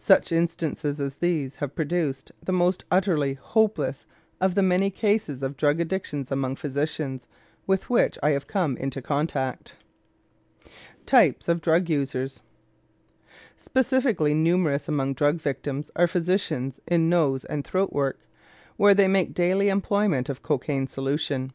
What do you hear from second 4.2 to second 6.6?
of the many cases of drug addictions among